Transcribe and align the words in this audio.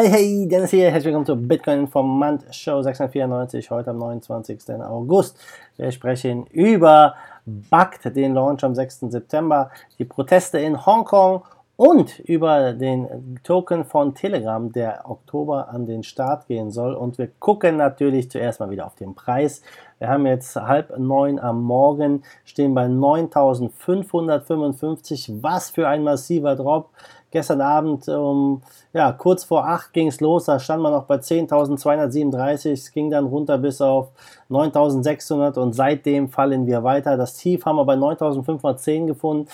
Hey, 0.00 0.10
hey, 0.10 0.46
Dennis 0.46 0.70
hier, 0.70 0.92
herzlich 0.92 1.06
willkommen 1.06 1.26
zur 1.26 1.34
Bitcoin 1.34 1.80
Informant 1.80 2.44
Show 2.54 2.80
694, 2.80 3.68
heute 3.72 3.90
am 3.90 3.98
29. 3.98 4.60
August. 4.80 5.36
Wir 5.76 5.90
sprechen 5.90 6.46
über 6.52 7.16
BACT, 7.44 8.14
den 8.14 8.32
Launch 8.32 8.62
am 8.62 8.76
6. 8.76 9.06
September, 9.10 9.72
die 9.98 10.04
Proteste 10.04 10.60
in 10.60 10.86
Hongkong 10.86 11.42
und 11.78 12.18
über 12.18 12.72
den 12.72 13.38
Token 13.44 13.84
von 13.84 14.16
Telegram, 14.16 14.72
der 14.72 15.08
Oktober 15.08 15.68
an 15.68 15.86
den 15.86 16.02
Start 16.02 16.48
gehen 16.48 16.72
soll. 16.72 16.92
Und 16.92 17.18
wir 17.18 17.28
gucken 17.38 17.76
natürlich 17.76 18.32
zuerst 18.32 18.58
mal 18.58 18.70
wieder 18.70 18.84
auf 18.84 18.96
den 18.96 19.14
Preis. 19.14 19.62
Wir 20.00 20.08
haben 20.08 20.26
jetzt 20.26 20.56
halb 20.56 20.98
neun 20.98 21.38
am 21.38 21.62
Morgen, 21.62 22.24
stehen 22.44 22.74
bei 22.74 22.88
9555. 22.88 25.34
Was 25.40 25.70
für 25.70 25.86
ein 25.86 26.02
massiver 26.02 26.56
Drop. 26.56 26.88
Gestern 27.30 27.60
Abend 27.60 28.08
um 28.08 28.62
ja, 28.92 29.12
kurz 29.12 29.44
vor 29.44 29.64
acht 29.64 29.92
ging 29.92 30.08
es 30.08 30.20
los, 30.20 30.46
da 30.46 30.58
stand 30.58 30.82
man 30.82 30.92
noch 30.92 31.04
bei 31.04 31.14
10.237, 31.16 32.72
es 32.72 32.90
ging 32.90 33.10
dann 33.10 33.26
runter 33.26 33.58
bis 33.58 33.82
auf 33.82 34.08
9.600 34.50 35.60
und 35.60 35.74
seitdem 35.74 36.30
fallen 36.30 36.66
wir 36.66 36.82
weiter. 36.82 37.16
Das 37.16 37.34
Tief 37.34 37.64
haben 37.66 37.76
wir 37.76 37.84
bei 37.84 37.94
9.510 37.94 39.06
gefunden. 39.06 39.46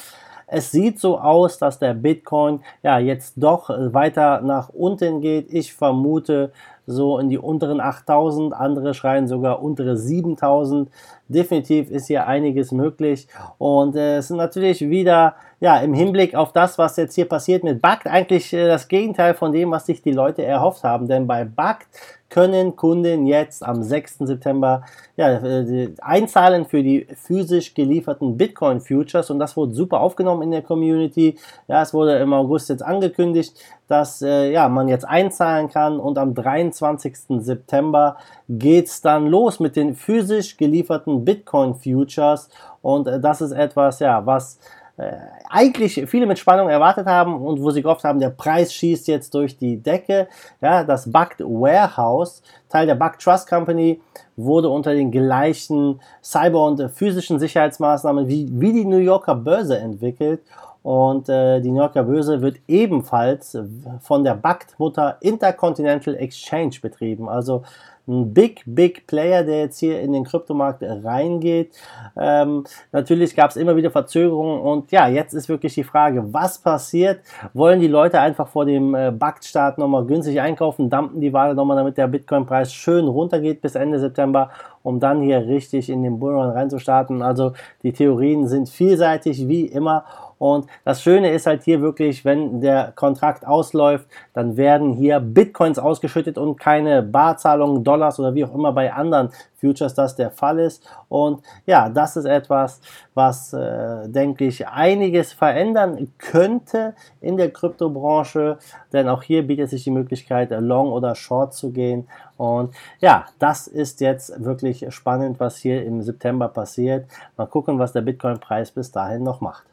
Es 0.56 0.70
sieht 0.70 1.00
so 1.00 1.18
aus, 1.18 1.58
dass 1.58 1.80
der 1.80 1.94
Bitcoin 1.94 2.60
ja 2.84 3.00
jetzt 3.00 3.34
doch 3.36 3.70
weiter 3.70 4.40
nach 4.40 4.68
unten 4.68 5.20
geht. 5.20 5.52
Ich 5.52 5.74
vermute 5.74 6.52
so 6.86 7.18
in 7.18 7.28
die 7.28 7.38
unteren 7.38 7.80
8000, 7.80 8.54
andere 8.54 8.94
schreien 8.94 9.26
sogar 9.26 9.60
untere 9.60 9.96
7000. 9.96 10.90
Definitiv 11.28 11.90
ist 11.90 12.08
hier 12.08 12.26
einiges 12.26 12.70
möglich 12.70 13.28
und 13.56 13.96
äh, 13.96 14.18
es 14.18 14.30
ist 14.30 14.36
natürlich 14.36 14.80
wieder 14.82 15.36
ja 15.58 15.78
im 15.78 15.94
Hinblick 15.94 16.34
auf 16.34 16.52
das, 16.52 16.76
was 16.76 16.96
jetzt 16.98 17.14
hier 17.14 17.24
passiert 17.24 17.64
mit 17.64 17.80
BACT 17.80 18.06
eigentlich 18.06 18.52
äh, 18.52 18.66
das 18.66 18.88
Gegenteil 18.88 19.32
von 19.32 19.50
dem, 19.50 19.70
was 19.70 19.86
sich 19.86 20.02
die 20.02 20.12
Leute 20.12 20.44
erhofft 20.44 20.84
haben, 20.84 21.08
denn 21.08 21.26
bei 21.26 21.44
BACT 21.44 21.86
können 22.34 22.74
Kunden 22.74 23.26
jetzt 23.26 23.64
am 23.64 23.84
6. 23.84 24.18
September 24.18 24.82
ja, 25.16 25.34
äh, 25.34 25.94
einzahlen 26.02 26.64
für 26.64 26.82
die 26.82 27.06
physisch 27.14 27.74
gelieferten 27.74 28.36
Bitcoin 28.36 28.80
Futures 28.80 29.30
und 29.30 29.38
das 29.38 29.56
wurde 29.56 29.72
super 29.72 30.00
aufgenommen 30.00 30.42
in 30.42 30.50
der 30.50 30.62
Community. 30.62 31.38
Ja, 31.68 31.82
es 31.82 31.94
wurde 31.94 32.16
im 32.18 32.32
August 32.32 32.70
jetzt 32.70 32.82
angekündigt, 32.82 33.54
dass 33.86 34.20
äh, 34.20 34.50
ja, 34.50 34.68
man 34.68 34.88
jetzt 34.88 35.06
einzahlen 35.06 35.68
kann 35.68 36.00
und 36.00 36.18
am 36.18 36.34
23. 36.34 37.16
September 37.38 38.16
geht's 38.48 39.00
dann 39.00 39.28
los 39.28 39.60
mit 39.60 39.76
den 39.76 39.94
physisch 39.94 40.56
gelieferten 40.56 41.13
Bitcoin 41.18 41.74
Futures 41.74 42.48
und 42.82 43.06
äh, 43.06 43.20
das 43.20 43.40
ist 43.40 43.52
etwas, 43.52 44.00
ja, 44.00 44.24
was 44.24 44.58
äh, 44.96 45.10
eigentlich 45.50 46.04
viele 46.06 46.26
mit 46.26 46.38
Spannung 46.38 46.68
erwartet 46.68 47.06
haben 47.06 47.34
und 47.40 47.60
wo 47.60 47.70
sie 47.72 47.82
gehofft 47.82 48.04
haben, 48.04 48.20
der 48.20 48.30
Preis 48.30 48.72
schießt 48.72 49.08
jetzt 49.08 49.34
durch 49.34 49.56
die 49.56 49.76
Decke. 49.76 50.28
Ja, 50.60 50.84
das 50.84 51.10
Bugged 51.10 51.40
Warehouse, 51.40 52.42
Teil 52.68 52.86
der 52.86 52.94
Bugged 52.94 53.20
Trust 53.20 53.48
Company, 53.48 54.00
wurde 54.36 54.68
unter 54.68 54.94
den 54.94 55.10
gleichen 55.10 56.00
Cyber- 56.22 56.66
und 56.66 56.90
physischen 56.90 57.40
Sicherheitsmaßnahmen 57.40 58.28
wie, 58.28 58.48
wie 58.52 58.72
die 58.72 58.84
New 58.84 58.98
Yorker 58.98 59.34
Börse 59.34 59.78
entwickelt. 59.78 60.42
Und 60.84 61.30
äh, 61.30 61.62
die 61.62 61.70
New 61.70 61.78
Yorker 61.78 62.02
Börse 62.02 62.42
wird 62.42 62.58
ebenfalls 62.68 63.56
von 64.00 64.22
der 64.22 64.34
Bugged-Mutter 64.34 65.16
Intercontinental 65.20 66.14
Exchange 66.14 66.74
betrieben. 66.82 67.26
Also 67.26 67.62
ein 68.06 68.34
Big, 68.34 68.62
Big 68.66 69.06
Player, 69.06 69.44
der 69.44 69.60
jetzt 69.60 69.78
hier 69.78 70.00
in 70.00 70.12
den 70.12 70.24
Kryptomarkt 70.24 70.82
reingeht. 70.82 71.74
Ähm, 72.16 72.64
natürlich 72.92 73.34
gab 73.34 73.50
es 73.50 73.56
immer 73.56 73.76
wieder 73.76 73.90
Verzögerungen 73.90 74.60
und 74.60 74.92
ja, 74.92 75.08
jetzt 75.08 75.32
ist 75.32 75.48
wirklich 75.48 75.72
die 75.72 75.84
Frage, 75.84 76.22
was 76.32 76.58
passiert? 76.58 77.20
Wollen 77.54 77.80
die 77.80 77.88
Leute 77.88 78.20
einfach 78.20 78.48
vor 78.48 78.66
dem 78.66 78.94
äh, 78.94 79.10
Bugstart 79.10 79.78
nochmal 79.78 80.04
günstig 80.04 80.38
einkaufen, 80.38 80.90
dumpen 80.90 81.20
die 81.20 81.32
Ware 81.32 81.54
nochmal, 81.54 81.78
damit 81.78 81.96
der 81.96 82.08
Bitcoin-Preis 82.08 82.74
schön 82.74 83.08
runtergeht 83.08 83.62
bis 83.62 83.74
Ende 83.74 83.98
September, 83.98 84.50
um 84.82 85.00
dann 85.00 85.22
hier 85.22 85.46
richtig 85.46 85.88
in 85.88 86.02
den 86.02 86.18
Bullrun 86.18 86.50
reinzustarten? 86.50 87.22
Also 87.22 87.54
die 87.82 87.94
Theorien 87.94 88.48
sind 88.48 88.68
vielseitig 88.68 89.48
wie 89.48 89.64
immer 89.64 90.04
und 90.38 90.66
das 90.84 91.02
Schöne 91.02 91.30
ist 91.30 91.46
halt 91.46 91.62
hier 91.62 91.80
wirklich, 91.80 92.24
wenn 92.24 92.60
der 92.60 92.92
Kontrakt 92.94 93.46
ausläuft, 93.46 94.06
dann 94.32 94.56
werden 94.56 94.92
hier 94.92 95.20
Bitcoins 95.20 95.78
ausgeschüttet 95.78 96.38
und 96.38 96.56
keine 96.56 97.02
Barzahlungen, 97.02 97.84
Dollars 97.84 98.18
oder 98.18 98.34
wie 98.34 98.44
auch 98.44 98.54
immer 98.54 98.72
bei 98.72 98.92
anderen 98.92 99.30
Futures 99.64 99.94
das 99.94 100.14
der 100.14 100.30
Fall 100.30 100.58
ist. 100.58 100.86
Und 101.08 101.42
ja, 101.64 101.88
das 101.88 102.16
ist 102.16 102.26
etwas, 102.26 102.80
was, 103.14 103.52
äh, 103.52 104.08
denke 104.08 104.44
ich, 104.44 104.68
einiges 104.68 105.32
verändern 105.32 106.12
könnte 106.18 106.94
in 107.20 107.36
der 107.36 107.50
Kryptobranche, 107.50 108.58
denn 108.92 109.08
auch 109.08 109.22
hier 109.22 109.46
bietet 109.46 109.70
sich 109.70 109.84
die 109.84 109.90
Möglichkeit, 109.90 110.50
long 110.50 110.92
oder 110.92 111.14
short 111.14 111.54
zu 111.54 111.70
gehen. 111.70 112.08
Und 112.36 112.74
ja, 113.00 113.26
das 113.38 113.66
ist 113.66 114.00
jetzt 114.00 114.44
wirklich 114.44 114.86
spannend, 114.92 115.40
was 115.40 115.56
hier 115.56 115.84
im 115.84 116.02
September 116.02 116.48
passiert. 116.48 117.06
Mal 117.36 117.46
gucken, 117.46 117.78
was 117.78 117.92
der 117.92 118.02
Bitcoin-Preis 118.02 118.72
bis 118.72 118.90
dahin 118.90 119.22
noch 119.22 119.40
macht. 119.40 119.64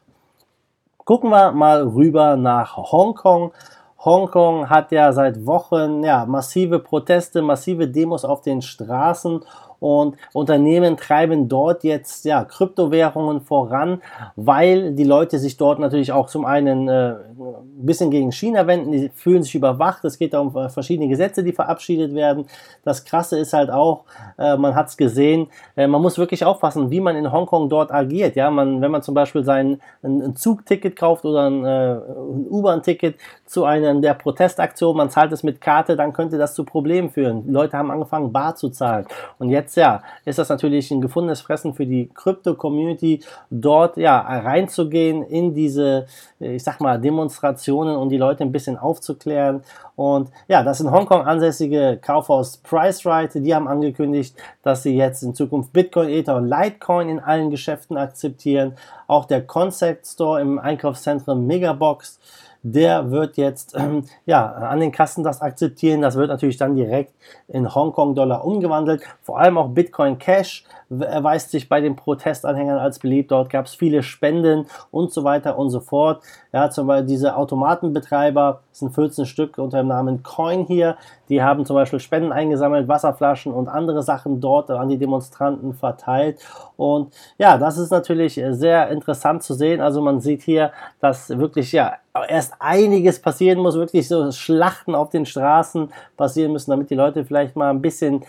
Gucken 1.05 1.31
wir 1.31 1.51
mal 1.51 1.81
rüber 1.81 2.35
nach 2.37 2.77
Hongkong. 2.77 3.51
Hongkong 4.03 4.69
hat 4.69 4.91
ja 4.91 5.11
seit 5.13 5.45
Wochen 5.45 6.03
ja, 6.03 6.25
massive 6.25 6.79
Proteste, 6.79 7.41
massive 7.41 7.87
Demos 7.87 8.23
auf 8.23 8.41
den 8.41 8.61
Straßen 8.61 9.43
und 9.81 10.15
Unternehmen 10.31 10.95
treiben 10.95 11.49
dort 11.49 11.83
jetzt 11.83 12.23
ja, 12.25 12.45
Kryptowährungen 12.45 13.41
voran, 13.41 14.01
weil 14.35 14.93
die 14.93 15.03
Leute 15.03 15.39
sich 15.39 15.57
dort 15.57 15.79
natürlich 15.79 16.11
auch 16.11 16.27
zum 16.27 16.45
einen 16.45 16.87
äh, 16.87 17.15
ein 17.15 17.85
bisschen 17.85 18.11
gegen 18.11 18.31
China 18.31 18.67
wenden, 18.67 18.91
die 18.91 19.09
fühlen 19.09 19.41
sich 19.41 19.55
überwacht, 19.55 20.05
es 20.05 20.19
geht 20.19 20.33
da 20.33 20.39
um 20.39 20.55
äh, 20.55 20.69
verschiedene 20.69 21.09
Gesetze, 21.09 21.43
die 21.43 21.51
verabschiedet 21.51 22.13
werden. 22.13 22.45
Das 22.83 23.05
Krasse 23.05 23.39
ist 23.39 23.53
halt 23.53 23.71
auch, 23.71 24.03
äh, 24.37 24.55
man 24.55 24.75
hat 24.75 24.89
es 24.89 24.97
gesehen, 24.97 25.47
äh, 25.75 25.87
man 25.87 25.99
muss 25.99 26.19
wirklich 26.19 26.45
aufpassen, 26.45 26.91
wie 26.91 27.01
man 27.01 27.15
in 27.15 27.31
Hongkong 27.31 27.67
dort 27.67 27.91
agiert. 27.91 28.35
Ja, 28.35 28.51
man, 28.51 28.81
wenn 28.81 28.91
man 28.91 29.01
zum 29.01 29.15
Beispiel 29.15 29.43
sein 29.43 29.81
ein, 30.03 30.21
ein 30.21 30.35
Zugticket 30.35 30.95
kauft 30.95 31.25
oder 31.25 31.49
ein, 31.49 31.65
äh, 31.65 31.93
ein 31.93 32.45
U-Bahn-Ticket 32.51 33.15
zu 33.47 33.65
einer 33.65 33.95
der 33.95 34.13
Protestaktionen, 34.13 34.97
man 34.97 35.09
zahlt 35.09 35.31
es 35.31 35.41
mit 35.41 35.59
Karte, 35.59 35.95
dann 35.95 36.13
könnte 36.13 36.37
das 36.37 36.53
zu 36.53 36.65
Problemen 36.65 37.09
führen. 37.09 37.45
Die 37.45 37.51
Leute 37.51 37.77
haben 37.77 37.89
angefangen, 37.89 38.31
bar 38.31 38.55
zu 38.55 38.69
zahlen. 38.69 39.07
Und 39.39 39.49
jetzt 39.49 39.70
jetzt 39.71 39.77
ja, 39.77 40.03
ist 40.25 40.37
das 40.37 40.49
natürlich 40.49 40.91
ein 40.91 41.01
gefundenes 41.01 41.41
Fressen 41.41 41.73
für 41.73 41.85
die 41.85 42.09
Krypto-Community, 42.13 43.21
dort 43.49 43.97
ja 43.97 44.19
reinzugehen 44.19 45.23
in 45.23 45.53
diese, 45.53 46.07
ich 46.39 46.63
sag 46.63 46.81
mal, 46.81 46.99
Demonstrationen 46.99 47.95
und 47.95 48.09
die 48.09 48.17
Leute 48.17 48.43
ein 48.43 48.51
bisschen 48.51 48.77
aufzuklären. 48.77 49.61
Und 49.95 50.29
ja, 50.47 50.63
das 50.63 50.79
sind 50.79 50.91
Hongkong 50.91 51.21
ansässige 51.21 51.99
Kaufhaus 52.01 52.57
PriceRite, 52.57 53.39
die 53.41 53.55
haben 53.55 53.67
angekündigt, 53.67 54.35
dass 54.63 54.83
sie 54.83 54.95
jetzt 54.95 55.23
in 55.23 55.35
Zukunft 55.35 55.71
Bitcoin, 55.71 56.09
Ether 56.09 56.35
und 56.35 56.49
Litecoin 56.49 57.07
in 57.07 57.19
allen 57.19 57.49
Geschäften 57.49 57.97
akzeptieren. 57.97 58.73
Auch 59.07 59.25
der 59.25 59.41
Concept 59.41 60.07
Store 60.07 60.41
im 60.41 60.59
Einkaufszentrum 60.59 61.45
Megabox 61.47 62.19
der 62.63 63.11
wird 63.11 63.37
jetzt 63.37 63.75
ähm, 63.75 64.05
ja, 64.25 64.45
an 64.45 64.79
den 64.79 64.91
Kassen 64.91 65.23
das 65.23 65.41
akzeptieren. 65.41 66.01
Das 66.01 66.15
wird 66.15 66.29
natürlich 66.29 66.57
dann 66.57 66.75
direkt 66.75 67.13
in 67.47 67.73
Hongkong-Dollar 67.73 68.45
umgewandelt. 68.45 69.03
Vor 69.21 69.39
allem 69.39 69.57
auch 69.57 69.69
Bitcoin 69.69 70.19
Cash 70.19 70.63
erweist 70.89 71.51
sich 71.51 71.69
bei 71.69 71.81
den 71.81 71.95
Protestanhängern 71.95 72.77
als 72.77 72.99
beliebt. 72.99 73.31
Dort 73.31 73.49
gab 73.49 73.65
es 73.65 73.75
viele 73.75 74.03
Spenden 74.03 74.67
und 74.91 75.11
so 75.11 75.23
weiter 75.23 75.57
und 75.57 75.69
so 75.69 75.79
fort. 75.79 76.21
Ja, 76.53 76.69
zum 76.69 76.87
Beispiel 76.87 77.07
diese 77.07 77.35
Automatenbetreiber, 77.35 78.61
das 78.71 78.79
sind 78.79 78.95
14 78.95 79.25
Stück 79.25 79.57
unter 79.57 79.77
dem 79.77 79.87
Namen 79.87 80.23
Coin 80.23 80.65
hier, 80.65 80.97
die 81.29 81.43
haben 81.43 81.65
zum 81.65 81.75
Beispiel 81.75 81.99
Spenden 81.99 82.31
eingesammelt, 82.31 82.87
Wasserflaschen 82.87 83.53
und 83.53 83.67
andere 83.67 84.01
Sachen 84.01 84.41
dort 84.41 84.71
an 84.71 84.89
die 84.89 84.97
Demonstranten 84.97 85.73
verteilt. 85.73 86.39
Und 86.77 87.13
ja, 87.37 87.57
das 87.57 87.77
ist 87.77 87.91
natürlich 87.91 88.41
sehr 88.51 88.89
interessant 88.89 89.43
zu 89.43 89.53
sehen. 89.53 89.81
Also 89.81 90.01
man 90.01 90.21
sieht 90.21 90.41
hier, 90.41 90.71
dass 90.99 91.29
wirklich 91.37 91.71
ja 91.73 91.95
erst 92.27 92.53
einiges 92.59 93.21
passieren 93.21 93.59
muss, 93.59 93.75
wirklich 93.75 94.07
so 94.07 94.31
Schlachten 94.31 94.95
auf 94.95 95.09
den 95.09 95.25
Straßen 95.25 95.91
passieren 96.17 96.51
müssen, 96.51 96.71
damit 96.71 96.89
die 96.89 96.95
Leute 96.95 97.25
vielleicht 97.25 97.55
mal 97.55 97.69
ein 97.69 97.81
bisschen 97.81 98.23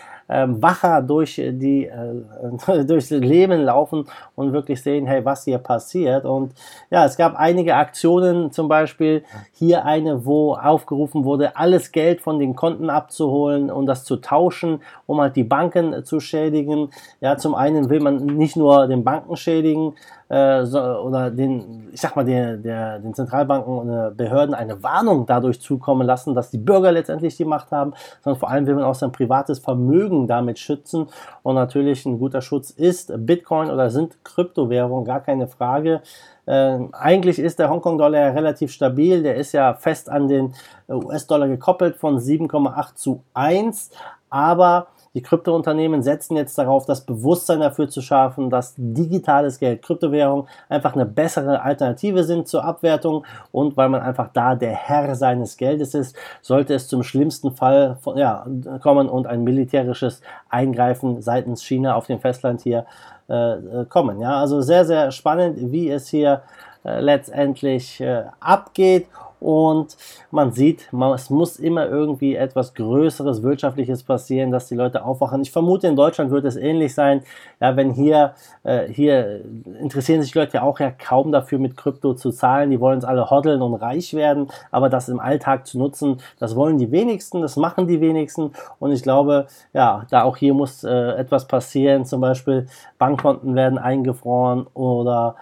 wacher 0.49 1.03
durch 1.03 1.35
die 1.37 1.87
äh, 1.87 2.85
durchs 2.85 3.11
Leben 3.11 3.63
laufen 3.63 4.07
und 4.35 4.53
wirklich 4.53 4.83
sehen, 4.83 5.07
hey, 5.07 5.25
was 5.25 5.45
hier 5.45 5.59
passiert. 5.59 6.25
Und 6.25 6.53
ja, 6.91 7.05
es 7.05 7.17
gab 7.17 7.37
einige 7.37 7.77
Aktionen, 7.77 8.51
zum 8.51 8.69
Beispiel 8.69 9.25
hier 9.53 9.85
eine, 9.85 10.25
wo 10.25 10.55
aufgerufen 10.55 11.25
wurde, 11.25 11.57
alles 11.57 11.93
Geld 11.93 12.21
von 12.21 12.39
den 12.39 12.57
Konten 12.57 12.91
abzuholen 12.91 13.71
und 13.71 13.87
das 13.87 14.05
zu 14.05 14.17
tauschen, 14.17 14.81
um 15.07 15.21
halt 15.21 15.37
die 15.37 15.45
Banken 15.45 16.05
zu 16.05 16.21
schädigen. 16.21 16.91
Ja, 17.21 17.37
zum 17.37 17.55
einen 17.55 17.91
will 17.91 18.01
man 18.01 18.25
nicht 18.25 18.57
nur 18.57 18.87
den 18.87 19.05
Banken 19.05 19.37
schädigen, 19.37 19.95
äh, 20.33 20.63
oder 20.63 21.31
den, 21.31 21.89
ich 21.93 22.01
sag 22.01 22.17
mal, 22.17 22.25
der, 22.25 22.57
der, 22.57 22.99
den 22.99 23.13
Zentralbanken 23.13 23.79
und 23.79 23.91
äh, 23.91 24.11
Behörden 24.17 24.55
eine 24.55 24.83
Warnung 24.83 25.27
dadurch 25.27 25.61
zukommen 25.61 26.07
lassen, 26.07 26.35
dass 26.35 26.51
die 26.51 26.57
Bürger 26.59 26.91
letztendlich 26.91 27.37
die 27.37 27.45
Macht 27.45 27.71
haben, 27.71 27.93
sondern 28.23 28.41
vor 28.41 28.49
allem 28.49 28.67
will 28.67 28.75
man 28.75 28.85
auch 28.85 28.95
sein 28.95 29.13
privates 29.13 29.59
Vermögen 29.59 30.22
damit 30.27 30.59
schützen. 30.59 31.09
Und 31.43 31.55
natürlich 31.55 32.07
ein 32.07 32.19
guter 32.19 32.43
Schutz 32.43 32.71
ist 32.71 33.13
Bitcoin 33.17 33.71
oder 33.71 33.91
sind 33.91 34.25
Kryptowährungen, 34.25 35.05
gar 35.05 35.21
keine 35.21 35.47
Frage. 35.47 36.03
Äh, 36.47 36.79
eigentlich 36.93 37.39
ist 37.39 37.59
der 37.59 37.71
Hongkong-Dollar 37.71 38.19
ja 38.19 38.29
relativ 38.31 38.73
stabil. 38.73 39.23
Der 39.23 39.37
ist 39.37 39.53
ja 39.53 39.75
fest 39.75 40.09
an 40.09 40.29
den 40.29 40.55
US-Dollar 40.89 41.49
gekoppelt 41.49 41.97
von 41.97 42.19
7,8 42.19 42.95
zu 42.95 43.23
1. 43.35 43.91
Aber 44.31 44.89
die 45.15 45.23
Kryptounternehmen 45.23 46.03
setzen 46.03 46.37
jetzt 46.37 46.57
darauf, 46.57 46.87
das 46.87 47.03
Bewusstsein 47.03 47.61
dafür 47.61 47.89
zu 47.89 48.01
schaffen, 48.01 48.49
dass 48.49 48.75
digitales 48.77 49.59
Geld, 49.59 49.83
Kryptowährung 49.83 50.47
einfach 50.69 50.95
eine 50.95 51.05
bessere 51.05 51.63
Alternative 51.63 52.25
sind 52.25 52.49
zur 52.49 52.65
Abwertung 52.65 53.25
und 53.51 53.77
weil 53.77 53.91
man 53.91 54.01
einfach 54.01 54.31
da 54.33 54.55
der 54.55 54.73
Herr 54.73 55.15
seines 55.15 55.57
Geldes 55.57 55.95
ist, 55.95 56.17
sollte 56.41 56.75
es 56.75 56.89
zum 56.89 57.03
schlimmsten 57.03 57.53
Fall 57.53 57.97
von, 58.01 58.17
ja, 58.17 58.47
kommen 58.81 59.09
und 59.09 59.27
ein 59.27 59.45
militärisches 59.45 60.23
Eingreifen 60.49 61.21
seitens 61.21 61.63
China 61.63 61.95
auf 61.95 62.07
dem 62.07 62.21
Festland 62.21 62.63
hier 62.63 62.87
äh, 63.29 63.53
äh 63.53 63.85
kommen. 63.87 64.21
Ja, 64.21 64.41
also 64.41 64.63
sehr, 64.63 64.85
sehr 64.87 65.11
spannend, 65.11 65.59
wie 65.73 65.91
es 65.91 66.09
hier 66.09 66.43
äh, 66.85 67.01
letztendlich 67.01 68.01
äh, 68.01 68.25
abgeht 68.41 69.07
und 69.43 69.97
man 70.31 70.53
sieht, 70.53 70.89
es 71.15 71.31
muss 71.31 71.57
immer 71.57 71.87
irgendwie 71.87 72.37
etwas 72.37 72.75
Größeres, 72.75 73.43
Wirtschaftliches 73.43 74.05
passieren, 74.05 74.53
dass 74.53 74.69
die 74.69 74.77
Leute 74.77 75.05
aufwachen. 75.05 75.43
Ich 75.43 75.51
vermute, 75.51 75.89
in 75.89 75.97
Deutschland 75.97 76.31
wird 76.31 76.45
es 76.45 76.57
ähnlich 76.57 76.95
sein. 76.95 77.23
Ja, 77.61 77.77
wenn 77.77 77.91
hier, 77.91 78.35
äh, 78.63 78.87
hier 78.87 79.41
interessieren 79.81 80.23
sich 80.23 80.35
Leute 80.35 80.59
ja 80.59 80.63
auch 80.63 80.79
ja 80.79 80.93
kaum 80.93 81.33
dafür, 81.33 81.59
mit 81.59 81.77
Krypto 81.77 82.15
zu 82.15 82.31
zahlen. 82.31 82.71
Die 82.71 82.81
wollen 82.81 82.99
es 82.99 83.05
alle 83.05 83.31
hoddeln 83.31 83.63
und 83.63 83.75
reich 83.75 84.15
werden, 84.15 84.47
aber 84.71 84.89
das 84.89 85.09
im 85.09 85.19
Alltag 85.19 85.67
zu 85.67 85.77
nutzen, 85.77 86.19
das 86.39 86.55
wollen 86.55 86.79
die 86.79 86.93
wenigsten, 86.93 87.43
das 87.43 87.57
machen 87.57 87.89
die 87.89 88.01
wenigsten. 88.01 88.53
Und 88.79 88.93
ich 88.93 89.03
glaube, 89.03 89.49
ja, 89.73 90.07
da 90.11 90.23
auch 90.23 90.37
hier 90.37 90.55
muss 90.55 90.85
äh, 90.85 90.91
etwas 90.91 91.49
passieren. 91.49 92.05
Zum 92.05 92.21
Beispiel 92.21 92.67
Bankkonten 92.99 93.57
werden 93.57 93.79
eingefroren 93.79 94.69
oder 94.75 95.35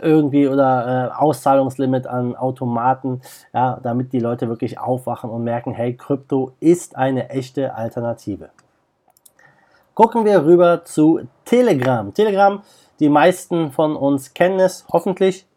irgendwie 0.00 0.48
oder 0.48 1.10
äh, 1.12 1.18
Auszahlungslimit 1.18 2.06
an 2.06 2.36
Automaten, 2.36 3.20
ja, 3.52 3.78
damit 3.82 4.12
die 4.12 4.20
Leute 4.20 4.48
wirklich 4.48 4.78
aufwachen 4.78 5.30
und 5.30 5.44
merken, 5.44 5.72
hey, 5.72 5.96
Krypto 5.96 6.52
ist 6.60 6.96
eine 6.96 7.30
echte 7.30 7.74
Alternative. 7.74 8.50
Gucken 9.94 10.24
wir 10.24 10.44
rüber 10.44 10.84
zu 10.84 11.22
Telegram. 11.44 12.14
Telegram, 12.14 12.62
die 13.00 13.08
meisten 13.08 13.72
von 13.72 13.96
uns 13.96 14.32
kennen 14.32 14.60
es 14.60 14.86
hoffentlich 14.92 15.47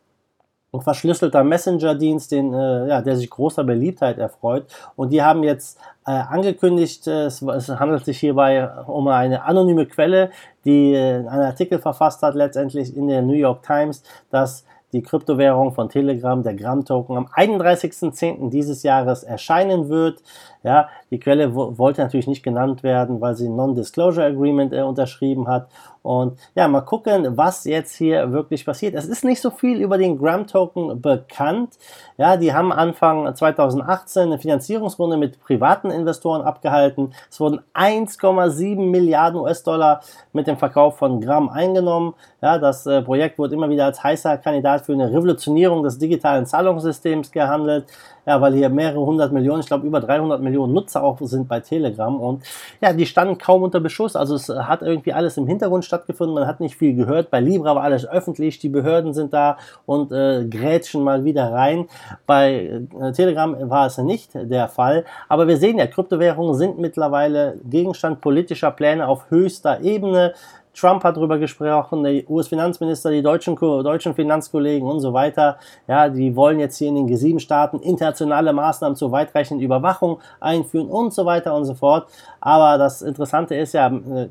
ein 0.73 0.81
verschlüsselter 0.81 1.43
Messenger-Dienst, 1.43 2.31
den, 2.31 2.53
äh, 2.53 2.87
ja, 2.87 3.01
der 3.01 3.17
sich 3.17 3.29
großer 3.29 3.63
Beliebtheit 3.63 4.17
erfreut. 4.17 4.67
Und 4.95 5.09
die 5.11 5.21
haben 5.21 5.43
jetzt 5.43 5.77
äh, 6.07 6.11
angekündigt, 6.11 7.07
äh, 7.07 7.25
es, 7.25 7.41
es, 7.41 7.67
handelt 7.69 8.05
sich 8.05 8.19
hierbei 8.19 8.69
um 8.87 9.07
eine 9.09 9.43
anonyme 9.43 9.85
Quelle, 9.85 10.31
die 10.63 10.93
äh, 10.93 11.15
einen 11.15 11.27
Artikel 11.27 11.79
verfasst 11.79 12.21
hat, 12.21 12.35
letztendlich 12.35 12.95
in 12.95 13.09
der 13.09 13.21
New 13.21 13.33
York 13.33 13.63
Times, 13.63 14.01
dass 14.29 14.63
die 14.93 15.01
Kryptowährung 15.01 15.73
von 15.73 15.89
Telegram, 15.89 16.41
der 16.41 16.53
Gramm-Token, 16.53 17.17
am 17.17 17.25
31.10. 17.27 18.49
dieses 18.49 18.83
Jahres 18.83 19.23
erscheinen 19.23 19.89
wird. 19.89 20.21
Ja, 20.63 20.89
die 21.09 21.19
Quelle 21.19 21.55
wollte 21.55 22.01
natürlich 22.01 22.27
nicht 22.27 22.43
genannt 22.43 22.83
werden, 22.83 23.19
weil 23.19 23.35
sie 23.35 23.47
ein 23.47 23.55
Non-Disclosure 23.55 24.27
Agreement 24.27 24.73
äh, 24.73 24.81
unterschrieben 24.81 25.47
hat. 25.47 25.67
Und 26.03 26.39
ja, 26.55 26.67
mal 26.67 26.81
gucken, 26.81 27.37
was 27.37 27.65
jetzt 27.65 27.95
hier 27.95 28.31
wirklich 28.31 28.65
passiert. 28.65 28.95
Es 28.95 29.05
ist 29.05 29.23
nicht 29.23 29.39
so 29.39 29.51
viel 29.51 29.81
über 29.81 29.97
den 29.97 30.17
Gram-Token 30.17 30.99
bekannt. 31.01 31.77
Ja, 32.17 32.37
die 32.37 32.53
haben 32.53 32.71
Anfang 32.71 33.33
2018 33.35 34.23
eine 34.23 34.39
Finanzierungsrunde 34.39 35.17
mit 35.17 35.39
privaten 35.39 35.91
Investoren 35.91 36.41
abgehalten. 36.41 37.13
Es 37.29 37.39
wurden 37.39 37.61
1,7 37.75 38.89
Milliarden 38.89 39.41
US-Dollar 39.41 40.01
mit 40.33 40.47
dem 40.47 40.57
Verkauf 40.57 40.97
von 40.97 41.21
Gramm 41.21 41.49
eingenommen. 41.49 42.13
Ja, 42.41 42.57
das 42.57 42.87
äh, 42.87 43.03
Projekt 43.03 43.37
wurde 43.37 43.53
immer 43.53 43.69
wieder 43.69 43.85
als 43.85 44.03
heißer 44.03 44.37
Kandidat 44.37 44.85
für 44.85 44.93
eine 44.93 45.11
Revolutionierung 45.11 45.83
des 45.83 45.99
digitalen 45.99 46.47
Zahlungssystems 46.47 47.31
gehandelt 47.31 47.85
ja, 48.25 48.39
weil 48.39 48.53
hier 48.53 48.69
mehrere 48.69 48.99
hundert 48.99 49.31
Millionen, 49.31 49.61
ich 49.61 49.67
glaube 49.67 49.87
über 49.87 49.99
300 49.99 50.41
Millionen 50.41 50.50
Nutzer 50.51 51.03
auch 51.03 51.19
sind 51.21 51.47
bei 51.47 51.59
Telegram 51.59 52.19
und 52.19 52.43
ja, 52.81 52.93
die 52.93 53.05
standen 53.05 53.37
kaum 53.37 53.63
unter 53.63 53.79
Beschuss, 53.79 54.15
also 54.15 54.35
es 54.35 54.49
hat 54.49 54.81
irgendwie 54.81 55.13
alles 55.13 55.37
im 55.37 55.47
Hintergrund 55.47 55.85
stattgefunden, 55.85 56.35
man 56.35 56.47
hat 56.47 56.59
nicht 56.59 56.75
viel 56.75 56.95
gehört, 56.95 57.31
bei 57.31 57.39
Libra 57.39 57.75
war 57.75 57.83
alles 57.83 58.07
öffentlich, 58.07 58.59
die 58.59 58.69
Behörden 58.69 59.13
sind 59.13 59.33
da 59.33 59.57
und 59.85 60.11
äh, 60.11 60.45
grätschen 60.45 61.03
mal 61.03 61.25
wieder 61.25 61.51
rein, 61.51 61.87
bei 62.25 62.81
äh, 62.99 63.11
Telegram 63.11 63.69
war 63.69 63.87
es 63.87 63.97
nicht 63.97 64.31
der 64.33 64.67
Fall, 64.67 65.05
aber 65.29 65.47
wir 65.47 65.57
sehen 65.57 65.77
ja, 65.77 65.87
Kryptowährungen 65.87 66.55
sind 66.55 66.79
mittlerweile 66.79 67.59
Gegenstand 67.63 68.21
politischer 68.21 68.71
Pläne 68.71 69.07
auf 69.07 69.29
höchster 69.29 69.81
Ebene, 69.81 70.33
Trump 70.73 71.03
hat 71.03 71.17
darüber 71.17 71.37
gesprochen, 71.37 72.03
der 72.03 72.29
US-Finanzminister, 72.29 73.11
die 73.11 73.21
deutschen, 73.21 73.55
deutschen 73.55 74.15
Finanzkollegen 74.15 74.87
und 74.87 74.99
so 75.01 75.13
weiter. 75.13 75.57
Ja, 75.87 76.09
die 76.09 76.35
wollen 76.35 76.59
jetzt 76.59 76.77
hier 76.77 76.87
in 76.87 76.95
den 76.95 77.09
G7-Staaten 77.09 77.79
internationale 77.79 78.53
Maßnahmen 78.53 78.95
zur 78.95 79.11
weitreichenden 79.11 79.63
Überwachung 79.65 80.19
einführen 80.39 80.87
und 80.87 81.13
so 81.13 81.25
weiter 81.25 81.53
und 81.55 81.65
so 81.65 81.73
fort. 81.73 82.07
Aber 82.39 82.77
das 82.77 83.01
Interessante 83.01 83.55
ist 83.55 83.73
ja, 83.73 83.87
äh, 83.87 84.29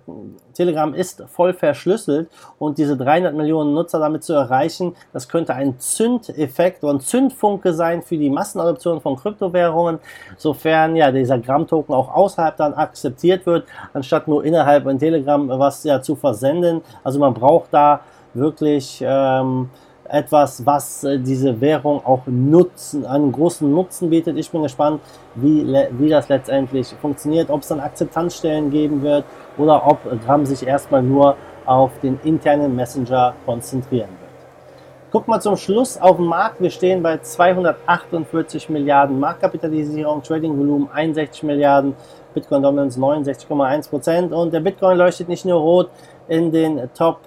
Telegram 0.54 0.92
ist 0.94 1.22
voll 1.28 1.52
verschlüsselt 1.52 2.28
und 2.58 2.78
diese 2.78 2.96
300 2.96 3.34
Millionen 3.34 3.72
Nutzer 3.72 3.98
damit 3.98 4.24
zu 4.24 4.32
erreichen, 4.32 4.94
das 5.12 5.28
könnte 5.28 5.54
ein 5.54 5.78
Zündeffekt 5.78 6.82
oder 6.82 6.94
ein 6.94 7.00
Zündfunke 7.00 7.72
sein 7.72 8.02
für 8.02 8.16
die 8.16 8.30
Massenadoption 8.30 9.00
von 9.00 9.16
Kryptowährungen, 9.16 10.00
sofern 10.36 10.96
ja 10.96 11.12
dieser 11.12 11.38
Gramm-Token 11.38 11.94
auch 11.94 12.12
außerhalb 12.12 12.56
dann 12.56 12.74
akzeptiert 12.74 13.46
wird, 13.46 13.66
anstatt 13.92 14.26
nur 14.26 14.44
innerhalb 14.44 14.84
von 14.84 14.98
Telegram 14.98 15.48
was 15.48 15.84
ja 15.84 16.02
zu 16.02 16.16
versenden. 16.30 16.82
Also 17.02 17.18
man 17.18 17.34
braucht 17.34 17.72
da 17.72 18.00
wirklich 18.34 19.02
ähm, 19.04 19.68
etwas, 20.08 20.64
was 20.64 21.04
äh, 21.04 21.18
diese 21.18 21.60
Währung 21.60 22.04
auch 22.04 22.22
nutzen, 22.26 23.04
einen 23.06 23.32
großen 23.32 23.70
Nutzen 23.70 24.10
bietet. 24.10 24.36
Ich 24.38 24.50
bin 24.50 24.62
gespannt, 24.62 25.00
wie, 25.34 25.66
wie 25.92 26.08
das 26.08 26.28
letztendlich 26.28 26.88
funktioniert, 27.00 27.50
ob 27.50 27.62
es 27.62 27.68
dann 27.68 27.80
Akzeptanzstellen 27.80 28.70
geben 28.70 29.02
wird 29.02 29.24
oder 29.58 29.86
ob 29.86 29.98
Gram 30.24 30.46
sich 30.46 30.66
erstmal 30.66 31.02
nur 31.02 31.36
auf 31.66 31.90
den 32.02 32.18
internen 32.24 32.74
Messenger 32.74 33.34
konzentrieren 33.44 34.10
wird. 34.20 34.30
Guck 35.12 35.26
mal 35.26 35.40
zum 35.40 35.56
Schluss 35.56 36.00
auf 36.00 36.16
den 36.16 36.26
Markt. 36.26 36.60
Wir 36.60 36.70
stehen 36.70 37.02
bei 37.02 37.18
248 37.18 38.68
Milliarden 38.68 39.18
Marktkapitalisierung, 39.18 40.22
Trading-Volumen 40.22 40.88
61 40.92 41.42
Milliarden, 41.42 41.96
Bitcoin 42.34 42.62
Dominance 42.62 42.98
69,1 42.98 43.88
Prozent 43.88 44.32
und 44.32 44.52
der 44.52 44.60
Bitcoin 44.60 44.96
leuchtet 44.96 45.28
nicht 45.28 45.44
nur 45.44 45.60
rot 45.60 45.90
in 46.28 46.50
den 46.52 46.88
Top 46.94 47.20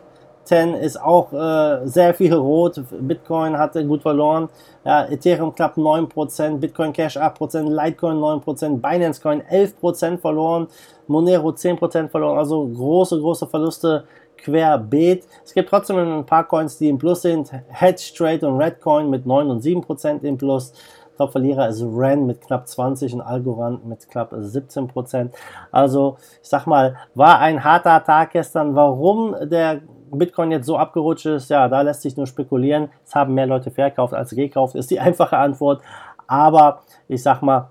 10 0.45 0.73
ist 0.73 1.01
auch 1.01 1.31
äh, 1.31 1.87
sehr 1.87 2.13
viel 2.13 2.33
rot. 2.33 2.81
Bitcoin 2.99 3.57
hatte 3.57 3.85
gut 3.85 4.01
verloren. 4.01 4.49
Ja, 4.83 5.05
Ethereum 5.05 5.55
knapp 5.55 5.77
9%, 5.77 6.57
Bitcoin 6.57 6.91
Cash 6.91 7.17
8%, 7.17 7.69
Litecoin 7.69 8.17
9%, 8.17 8.81
Binance 8.81 9.21
Coin 9.21 9.41
11% 9.41 10.17
verloren, 10.17 10.67
Monero 11.07 11.49
10% 11.49 12.09
verloren. 12.09 12.37
Also 12.37 12.67
große, 12.67 13.19
große 13.19 13.47
Verluste 13.47 14.03
querbeet. 14.37 15.25
Es 15.45 15.53
gibt 15.53 15.69
trotzdem 15.69 15.97
ein 15.97 16.25
paar 16.25 16.45
Coins, 16.45 16.77
die 16.77 16.89
im 16.89 16.97
Plus 16.97 17.21
sind. 17.21 17.49
Hedge 17.69 18.11
Trade 18.15 18.45
und 18.47 18.61
Redcoin 18.61 19.09
mit 19.09 19.25
9 19.25 19.49
und 19.49 19.63
7% 19.63 20.23
im 20.23 20.37
Plus. 20.37 20.73
Top-Verlierer 21.17 21.69
ist 21.69 21.83
Ren 21.83 22.25
mit 22.25 22.41
knapp 22.41 22.67
20 22.67 23.13
und 23.13 23.21
Algorand 23.21 23.85
mit 23.85 24.09
knapp 24.09 24.33
17% 24.33 25.31
Also, 25.71 26.17
ich 26.41 26.49
sag 26.49 26.65
mal, 26.65 26.95
war 27.15 27.39
ein 27.39 27.63
harter 27.63 28.03
Tag 28.03 28.31
gestern. 28.31 28.75
Warum 28.75 29.35
der 29.43 29.81
Bitcoin 30.11 30.51
jetzt 30.51 30.65
so 30.65 30.77
abgerutscht 30.77 31.25
ist, 31.25 31.49
ja, 31.49 31.67
da 31.67 31.81
lässt 31.81 32.01
sich 32.01 32.17
nur 32.17 32.27
spekulieren. 32.27 32.89
Es 33.05 33.15
haben 33.15 33.33
mehr 33.33 33.47
Leute 33.47 33.71
verkauft 33.71 34.13
als 34.13 34.31
gekauft, 34.31 34.75
ist 34.75 34.91
die 34.91 34.99
einfache 35.01 35.37
Antwort. 35.37 35.81
Aber 36.27 36.81
ich 37.07 37.21
sag 37.21 37.41
mal, 37.41 37.69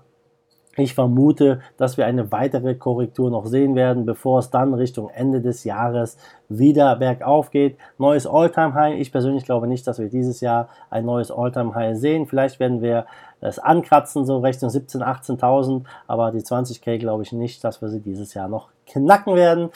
ich 0.75 0.95
vermute, 0.95 1.59
dass 1.77 1.97
wir 1.97 2.07
eine 2.07 2.31
weitere 2.31 2.73
Korrektur 2.73 3.29
noch 3.29 3.45
sehen 3.45 3.75
werden, 3.75 4.05
bevor 4.05 4.39
es 4.39 4.49
dann 4.49 4.73
Richtung 4.73 5.09
Ende 5.09 5.39
des 5.39 5.63
Jahres 5.65 6.17
wieder 6.49 6.95
bergauf 6.95 7.51
geht. 7.51 7.77
Neues 7.99 8.25
Alltime-High. 8.25 8.99
Ich 8.99 9.11
persönlich 9.11 9.45
glaube 9.45 9.67
nicht, 9.67 9.85
dass 9.85 9.99
wir 9.99 10.09
dieses 10.09 10.41
Jahr 10.41 10.69
ein 10.89 11.05
neues 11.05 11.29
Alltime-High 11.29 11.95
sehen. 11.95 12.25
Vielleicht 12.25 12.59
werden 12.59 12.81
wir 12.81 13.05
es 13.43 13.59
ankratzen, 13.59 14.25
so 14.25 14.39
Richtung 14.39 14.69
17.000, 14.69 15.03
18.000. 15.39 15.83
Aber 16.07 16.31
die 16.31 16.41
20k 16.41 16.97
glaube 16.97 17.23
ich 17.23 17.31
nicht, 17.31 17.63
dass 17.63 17.81
wir 17.81 17.89
sie 17.89 17.99
dieses 17.99 18.33
Jahr 18.33 18.47
noch 18.47 18.69
knacken 18.87 19.35
werden. 19.35 19.69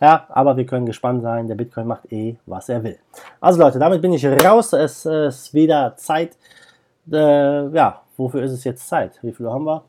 Ja, 0.00 0.26
aber 0.28 0.56
wir 0.56 0.66
können 0.66 0.86
gespannt 0.86 1.22
sein. 1.22 1.46
Der 1.46 1.54
Bitcoin 1.54 1.86
macht 1.86 2.10
eh, 2.12 2.36
was 2.46 2.68
er 2.68 2.82
will. 2.82 2.98
Also 3.40 3.60
Leute, 3.60 3.78
damit 3.78 4.02
bin 4.02 4.12
ich 4.12 4.26
raus. 4.26 4.72
Es 4.72 5.06
ist 5.06 5.54
wieder 5.54 5.94
Zeit. 5.96 6.36
Äh, 7.10 7.68
ja, 7.68 8.02
wofür 8.16 8.42
ist 8.42 8.52
es 8.52 8.64
jetzt 8.64 8.88
Zeit? 8.88 9.18
Wie 9.22 9.32
viel 9.32 9.48
haben 9.48 9.64
wir? 9.64 9.82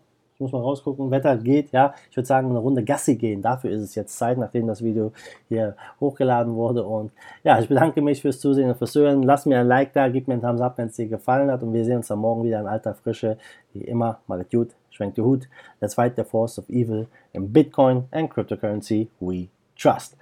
Muss 0.43 0.51
mal 0.51 0.61
rausgucken. 0.61 1.09
Wetter 1.09 1.37
geht, 1.37 1.71
ja. 1.71 1.93
Ich 2.11 2.17
würde 2.17 2.27
sagen, 2.27 2.49
eine 2.49 2.59
Runde 2.59 2.83
Gassi 2.83 3.15
gehen. 3.15 3.41
Dafür 3.41 3.71
ist 3.71 3.81
es 3.81 3.95
jetzt 3.95 4.17
Zeit, 4.17 4.37
nachdem 4.37 4.67
das 4.67 4.83
Video 4.83 5.13
hier 5.47 5.75
hochgeladen 6.01 6.53
wurde. 6.55 6.83
Und 6.83 7.13
ja, 7.45 7.59
ich 7.59 7.69
bedanke 7.69 8.01
mich 8.01 8.21
fürs 8.21 8.41
Zusehen 8.41 8.69
und 8.69 8.77
fürs 8.77 8.93
Hören. 8.93 9.23
Lass 9.23 9.45
mir 9.45 9.59
ein 9.59 9.67
Like 9.67 9.93
da, 9.93 10.09
gib 10.09 10.27
mir 10.27 10.33
einen 10.33 10.43
Thumbs 10.43 10.59
up, 10.59 10.77
wenn 10.77 10.87
es 10.87 10.97
dir 10.97 11.07
gefallen 11.07 11.49
hat. 11.49 11.63
Und 11.63 11.73
wir 11.73 11.85
sehen 11.85 11.97
uns 11.97 12.07
dann 12.07 12.19
morgen 12.19 12.43
wieder 12.43 12.59
in 12.59 12.67
alter 12.67 12.93
Frische. 12.93 13.37
Wie 13.71 13.85
immer, 13.85 14.19
macht 14.27 14.51
gut, 14.51 14.71
schwenkt 14.89 15.17
die 15.17 15.21
Hut. 15.21 15.47
Let's 15.79 15.95
fight 15.95 16.17
the 16.17 16.23
force 16.23 16.59
of 16.59 16.69
evil 16.69 17.07
in 17.31 17.53
Bitcoin 17.53 18.03
and 18.11 18.29
cryptocurrency 18.29 19.07
we 19.21 19.47
trust. 19.77 20.17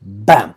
Bam! 0.00 0.54